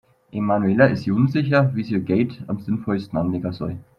[0.33, 3.77] Emanuela ist sich unsicher, wie sie ihr Geld am sinnvollsten anlegen soll.